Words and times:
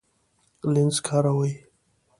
لینز 0.73 0.97
کاروئ؟ 1.05 1.51